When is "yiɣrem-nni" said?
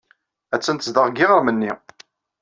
1.19-1.71